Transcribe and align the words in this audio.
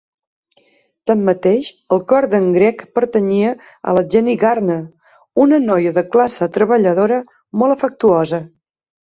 Tanmateix, 1.09 1.67
el 1.97 1.99
cor 2.11 2.25
d"en 2.31 2.47
Greg 2.55 2.81
pertanyia 2.99 3.51
a 3.91 3.93
la 3.99 4.03
Jenny 4.15 4.35
Gardner, 4.45 4.79
una 5.45 5.61
noia 5.67 5.93
de 6.01 6.05
classe 6.17 6.49
treballadora 6.57 7.21
molt 7.63 7.77
afectuosa. 7.79 8.43